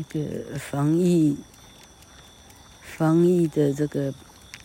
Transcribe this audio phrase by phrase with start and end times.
[0.00, 1.36] 这个防疫
[2.82, 4.14] 防疫的这个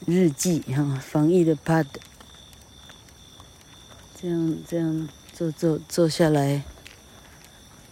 [0.05, 1.85] 日记哈，防疫的 pad，
[4.19, 6.63] 这样这样做做做下来，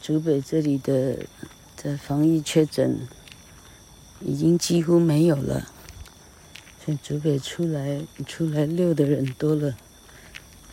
[0.01, 1.25] 竹北这里的
[1.81, 3.07] 的防疫确诊
[4.21, 5.67] 已经几乎没有了，
[6.83, 9.75] 所以竹北出来出来溜的人多了，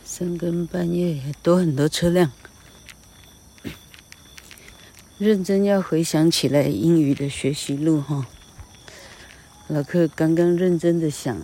[0.05, 2.31] 三更半夜也多很多车辆。
[5.21, 8.25] 认真要回想起来英语的学习路哈，
[9.67, 11.39] 老克刚刚认真的想，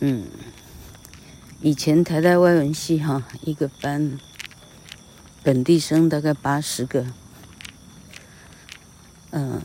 [0.00, 0.24] 嗯，
[1.60, 4.18] 以前台大外文系哈一个班，
[5.42, 7.04] 本地生大概八十个，
[9.32, 9.60] 嗯，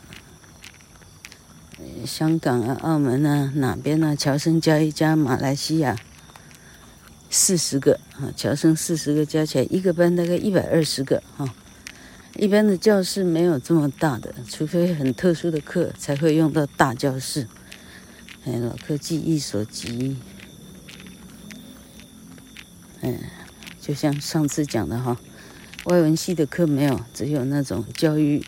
[2.06, 5.96] 香港啊、澳门啊、哪边啊，侨生加一加，马来西亚。
[7.30, 11.54] 四十个啊，侨生四十个加起来一个班大概一百二十个哈。
[12.36, 17.48] 一般的教室没有这么大的，除非很特殊的课才会用到大教室。
[18.46, 20.16] 哎，老科技一所及，
[23.02, 23.20] 嗯，
[23.82, 25.20] 就像上次讲的哈，
[25.86, 28.46] 外文系的课没有，只有那种教育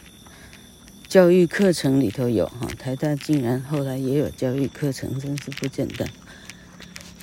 [1.08, 2.68] 教育课程里头有哈。
[2.80, 6.08] 台大竟然后来也有教育课程，真是不简单。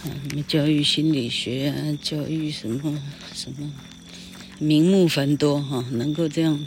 [0.02, 3.00] 什么教育心理学啊，教育什么
[3.32, 3.72] 什么，
[4.58, 6.64] 名目繁多哈，能够这样。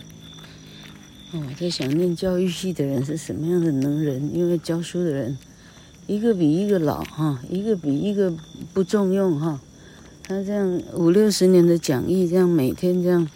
[1.31, 5.37] 我在想念教育系的人是什么样的能人，因为教书的人
[6.07, 8.35] 一个比一个老哈，一个比一个
[8.73, 9.61] 不中用哈。
[10.23, 13.27] 他这样五六十年的讲义，这样每天这样，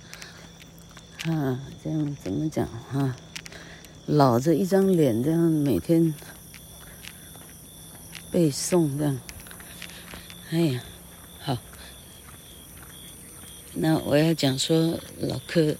[1.23, 3.15] 啊，这样怎么讲哈？
[4.05, 6.13] 老着一张脸，这样每天
[8.29, 9.17] 背诵这样。
[10.51, 10.83] 哎呀，
[11.39, 11.57] 好，
[13.73, 15.75] 那我要讲说老克，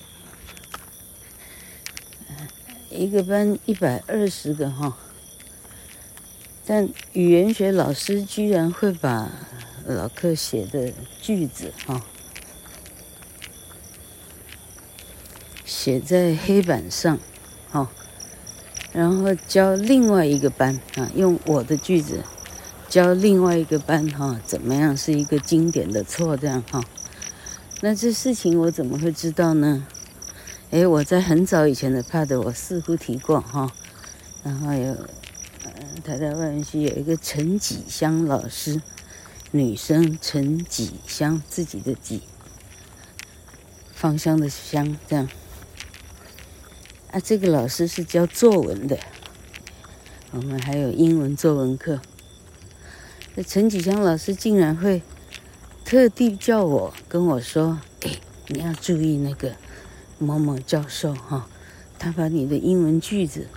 [2.90, 4.98] 一个班一百二十个哈，
[6.66, 9.32] 但语言学老师居然会把
[9.86, 10.92] 老克写的
[11.22, 12.04] 句子哈，
[15.64, 17.20] 写在黑板上，
[17.70, 17.92] 哈，
[18.92, 22.24] 然后教另外一个班啊，用我的句子。
[22.96, 26.82] 教另外一个班哈，怎么样是一个经典的错这样哈？
[27.82, 29.86] 那这事情我怎么会知道呢？
[30.70, 33.70] 诶，我在很早以前的 pad 我似乎提过哈，
[34.44, 34.94] 然后有
[35.66, 35.72] 呃
[36.06, 38.82] 台大外文系有一个陈己香老师，
[39.52, 42.22] 女生陈己香自己的己，
[43.94, 45.28] 芳香的香这样。
[47.12, 48.98] 啊，这个老师是教作文的，
[50.32, 52.00] 我们还有英文作文课。
[53.44, 55.02] 陈启香老师竟然会
[55.84, 58.12] 特地叫我跟我说：“哎，
[58.48, 59.52] 你要注意那个
[60.18, 61.48] 某某教授哈，
[62.00, 63.48] 他把你的英文句子，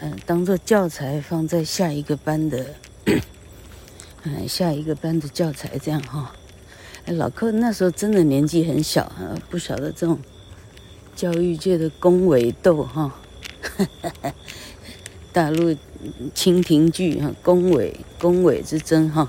[0.00, 2.74] 嗯、当做教材放在下一个班的，
[4.24, 6.34] 嗯、 下一个班的教材这样哈。
[7.06, 10.18] 哎，老克那时候真的年纪很小啊，不晓得这种
[11.14, 13.14] 教育界的恭维斗哈。
[13.62, 13.88] 呵
[14.20, 14.34] 呵
[15.32, 15.76] 大陆
[16.34, 19.28] 清廷剧哈，宫尾宫尾之争哈，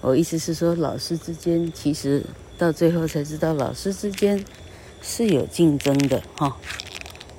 [0.00, 2.22] 我意思是说，老师之间其实
[2.56, 4.44] 到最后才知道，老师之间
[5.00, 6.56] 是有竞争的哈。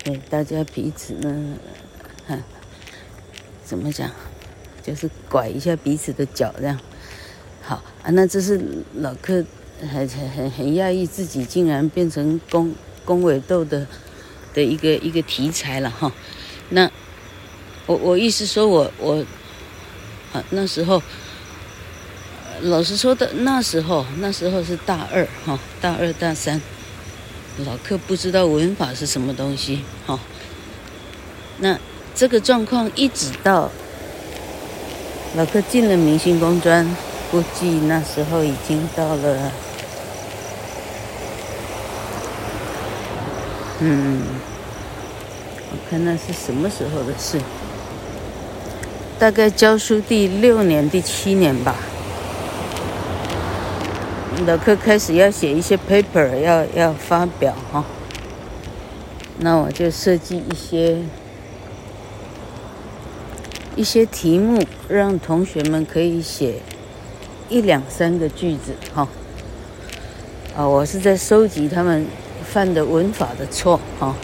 [0.03, 1.57] 对，大家彼此呢，
[2.27, 2.37] 哈，
[3.63, 4.09] 怎么讲，
[4.83, 6.79] 就是拐一下彼此的脚这样。
[7.61, 8.59] 好啊，那这是
[8.95, 9.45] 老克
[9.81, 12.73] 很很很很讶异自己竟然变成宫
[13.05, 13.85] 宫尾斗的
[14.53, 16.11] 的一个一个题材了哈。
[16.69, 16.89] 那。
[17.89, 19.25] 我我意思说我，我
[20.31, 21.01] 啊那时候，
[22.61, 26.61] 老实说的那时候，那时候是大二哈，大二大三，
[27.65, 30.19] 老克不知道文法是什么东西哈。
[31.57, 31.79] 那
[32.13, 33.71] 这个状况一直到
[35.35, 36.95] 老克进了明星工专，
[37.31, 39.51] 估计那时候已经到了，
[43.79, 44.21] 嗯，
[45.71, 47.41] 我看那是什么时候的事。
[49.19, 51.75] 大概教书第六年、第七年吧，
[54.47, 57.83] 老克开始要写一些 paper，要要发表哈。
[59.39, 60.99] 那我就设计一些
[63.75, 66.61] 一些题目，让同学们可以写
[67.49, 69.05] 一两三个句子哈。
[70.55, 72.07] 啊，我是在收集他们
[72.45, 74.15] 犯的文法的错哈。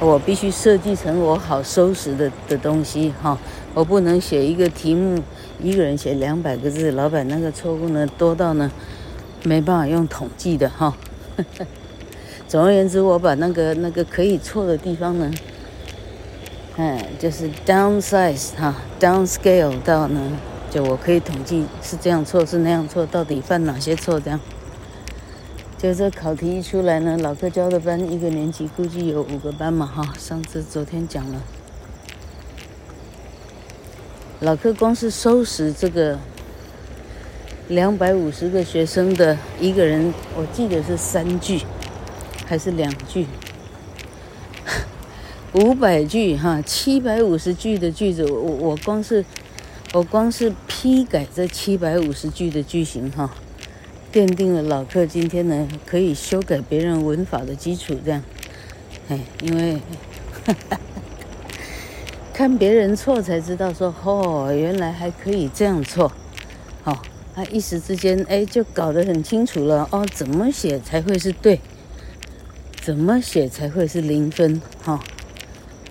[0.00, 3.36] 我必须设计成我好收拾的的东西哈，
[3.74, 5.20] 我不能写一个题目，
[5.60, 8.70] 一个人写两百个字，老板那个错误呢多到呢
[9.42, 10.96] 没办法用统计的哈，
[12.46, 15.30] 总而言之，我把那个那个可以错的地方呢，
[16.76, 20.20] 哎，就是 downsize 哈，downscale 到呢，
[20.70, 24.38] 就我可以统计是这样错是那样错，到底犯哪些错这样。
[25.78, 31.40] 就这考题一出来呢，老课教的班一个年级估计有五个班嘛哈，上次昨天讲了。
[34.40, 36.18] 老课光是收拾这个
[37.68, 41.60] 两百五十个学生的一个人，我记得是三句
[42.44, 43.28] 还是两句？
[45.54, 49.24] 五百句哈，七百五十句的句子，我我光是
[49.92, 53.30] 我光是批改这七百五十句的句型哈，
[54.12, 57.96] 奠定了老客今天呢可以修改别人文法的基础。
[58.04, 58.22] 这样，
[59.08, 59.80] 哎，因为。
[60.44, 60.80] 哈哈
[62.32, 66.10] 看别人错才知道说，哦，原来还可以这样错，
[66.84, 66.96] 哦，
[67.34, 71.60] 他一时之间哎就搞得很清楚了哦，怎么写才会是对，
[72.80, 75.00] 怎么写才会是零分哈、哦，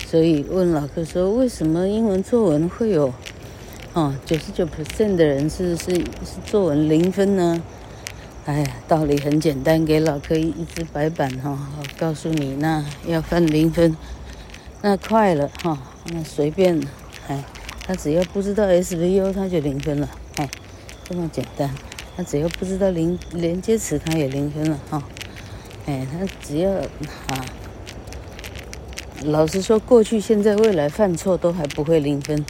[0.07, 3.13] 所以问老客说，为什么英文作文会有
[3.93, 7.61] 哦九十九 percent 的人是是是作文零分呢？
[8.47, 11.59] 哎呀，道理很简单，给老课一只白板哈、哦，
[11.99, 13.93] 告诉你那要分零分，
[14.81, 15.77] 那快了哈。
[16.13, 16.79] 那随便，
[17.27, 17.43] 哎，
[17.85, 20.49] 他只要不知道 SVO，他就零分了，哎，
[21.03, 21.69] 这么简单。
[22.15, 25.03] 他只要不知道连连接词，他也零分了，哈，
[25.85, 27.45] 哎，他只要啊，
[29.25, 32.45] 老实说，过去、现在、未来犯错都还不会零分，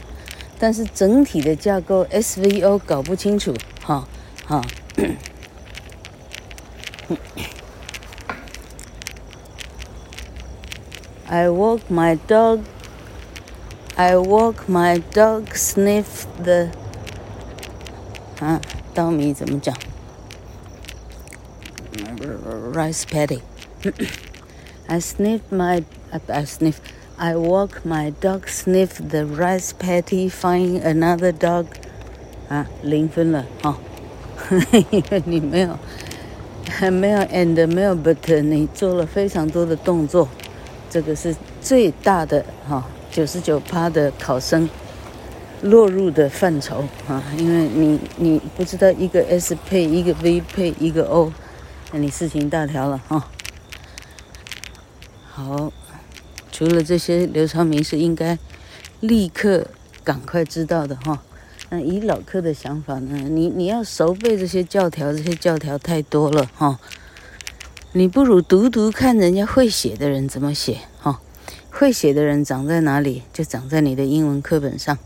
[0.60, 3.52] 但是整体的架构 SVO 搞不清楚，
[3.82, 4.06] 哈，
[4.46, 4.64] 哈。
[11.29, 12.65] I walk my dog.
[13.97, 16.69] I walk my dog sniff the
[18.39, 18.59] 啊，
[18.93, 19.75] 稻米怎么讲？
[22.73, 23.41] Rice paddy.
[24.87, 25.83] I sniff my
[26.27, 26.79] I sniff.
[27.17, 30.29] I walk my dog sniff the rice paddy.
[30.29, 31.65] Find another dog.
[32.49, 33.77] 啊，零分了哈，
[34.91, 35.77] 因为你没有
[36.68, 40.28] 还 没有 and 没有 but，你做了非常多的动作，
[40.90, 42.86] 这个是最大的哈。
[43.10, 44.68] 九十九趴的考生
[45.62, 51.32] 落入的范畴啊，因为你你不知道一个 S 配一个 V 配一个 O，
[51.90, 53.30] 那你事情大条了哈。
[55.30, 55.72] 好，
[56.52, 58.38] 除了这些，刘长明是应该
[59.00, 59.66] 立刻
[60.04, 61.22] 赶快知道的哈。
[61.70, 66.78] 那以老课的想法呢，你你要熟背这些教条，这些教条太多了哈。
[67.92, 71.20] 你不如读读看人家会写的人怎么写哈。
[71.70, 73.22] 会写的人长在哪里？
[73.32, 74.98] 就长在你的英文课本上，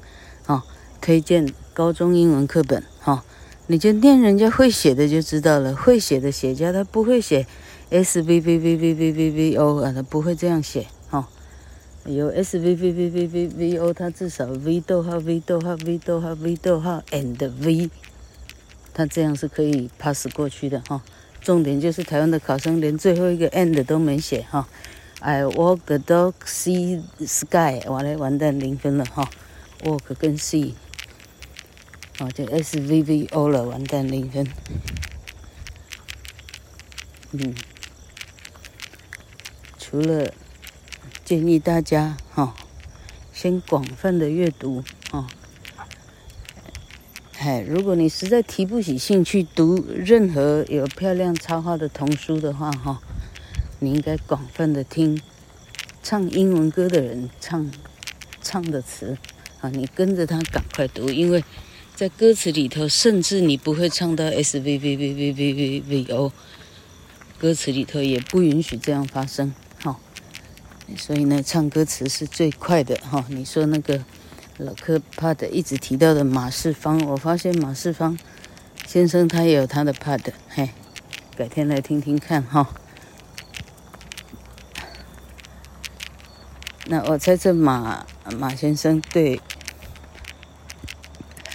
[0.46, 0.62] 哦，
[1.02, 3.22] 推荐高中英文课本，哈、哦，
[3.66, 5.74] 你就念人家会写的就知道了。
[5.74, 7.46] 会写的写家他不会写
[7.90, 10.86] S V V V V V V V O 啊，他不会这样写，
[12.04, 16.56] 有 S V V V V V V O，它至少 V 逗号 V 逗号 V 逗号 V
[16.56, 17.90] 逗号 and V，
[18.92, 21.00] 它这样是可以 pass 过去的，哈、
[21.40, 24.68] 重点就是台湾的考生连最后一个 and 都没写，哈、
[25.20, 29.30] I walk the dog, see sky，完了完蛋零分了哈
[29.84, 30.72] ，walk 跟 see，
[32.18, 34.46] 哦就 S V V O 了，完蛋零分。
[37.30, 37.54] 嗯，
[39.78, 40.34] 除了
[41.32, 42.54] 建议大家哈，
[43.32, 45.26] 先广泛的阅读哈，
[47.38, 53.00] 哎，如果你实在提不起兴趣读任何有漂亮插画的童书的话哈。
[53.78, 55.18] 你应该广泛的听
[56.02, 57.70] 唱英文歌的人唱
[58.42, 59.16] 唱的词
[59.62, 61.42] 啊，你跟着他赶快读，因为
[61.96, 66.30] 在歌词里头，甚至你不会唱到 S V V V V V V V O，
[67.38, 69.54] 歌词里头也不允许这样发生，
[70.96, 73.24] 所以呢，唱歌词是最快的哈。
[73.28, 74.04] 你说那个
[74.58, 78.18] 老科帕的一直提到的马世芳，我发现马世芳
[78.86, 80.70] 先生他也有他的 pad，嘿，
[81.36, 82.68] 改天来听听看哈。
[86.86, 88.04] 那我猜测马
[88.36, 89.40] 马先生对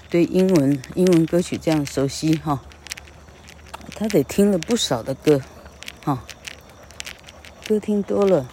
[0.10, 2.64] 对英文英文歌曲这样熟悉哈，
[3.94, 5.42] 他得听了不少的歌，
[6.04, 6.24] 哈，
[7.68, 8.50] 歌听多了，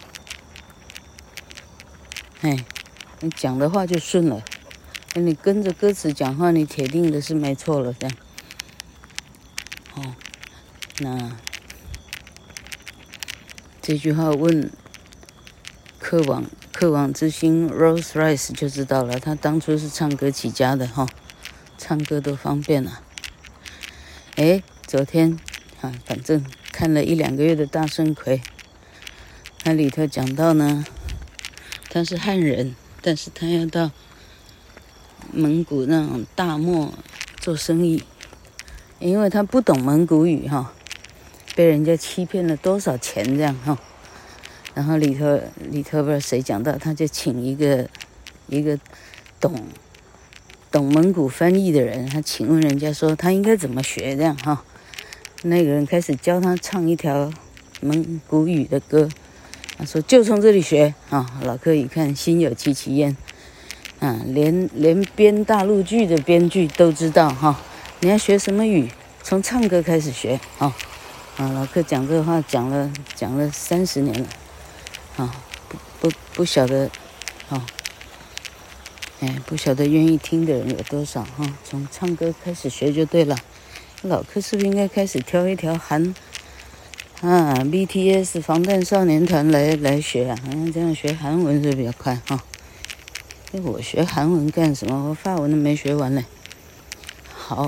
[2.41, 2.65] 哎，
[3.21, 4.43] 你讲的话就顺了，
[5.13, 8.17] 那你跟着歌词讲话，你铁定的是没错了，这样，
[9.95, 10.15] 哦，
[10.99, 11.37] 那
[13.81, 14.71] 这句话问
[15.99, 16.45] 课网。
[16.77, 21.07] 课网之星 Rose Rice 就知道了，他当初是唱歌起家的哈，
[21.77, 23.01] 唱歌都方便了。
[24.35, 25.39] 哎，昨天
[25.79, 28.41] 啊，反正看了一两个月的大圣葵，
[29.63, 30.83] 那里头讲到呢，
[31.95, 33.89] 他是汉人，但是他要到
[35.31, 36.93] 蒙古那种大漠
[37.37, 38.03] 做生意，
[38.99, 40.73] 因为他不懂蒙古语哈，
[41.55, 43.79] 被人家欺骗了多少钱这样哈。
[44.73, 45.39] 然后里头
[45.71, 47.89] 里头不知道谁讲到，他就请一个
[48.47, 48.77] 一个
[49.39, 49.55] 懂
[50.69, 54.65] 懂蒙古翻译的人，他请问人家说他应该怎么学这样哈。
[55.43, 57.31] 那个人开始教他唱一条
[57.79, 59.07] 蒙古语的歌，
[59.77, 61.25] 他说就从这里学啊。
[61.43, 63.15] 老客一看心有戚戚焉
[63.99, 67.59] 啊，连连编大陆剧的编剧都知道哈。
[67.99, 68.89] 你要学什么语？
[69.23, 70.75] 从唱歌开始学啊。
[71.37, 74.27] 啊，老客讲这话讲了讲了三十年了。
[75.17, 75.35] 啊，
[75.69, 76.89] 不不不晓得，
[77.49, 77.65] 啊，
[79.21, 81.45] 哎，不晓得愿意听的人有多少哈？
[81.63, 83.35] 从唱歌开始学就对了。
[84.03, 86.13] 老客是不是应该开始挑一条韩
[87.25, 90.37] 啊，BTS 防弹少年团来来学啊？
[90.45, 92.43] 好像这样学韩文是比较快哈。
[93.63, 95.09] 我学韩文干什么？
[95.09, 96.23] 我法文都没学完嘞。
[97.33, 97.67] 好，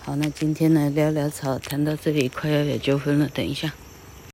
[0.00, 3.72] 好，那今天呢，聊聊草，谈到这里快要有纠纷了，等一下。